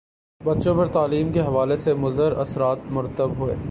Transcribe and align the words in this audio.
بچوں 0.41 0.75
پر 0.75 0.87
تعلیم 0.87 1.31
کے 1.31 1.41
حوالے 1.41 1.77
سے 1.77 1.93
مضراثرات 1.93 2.91
مرتب 2.91 3.37
ہوئے 3.37 3.55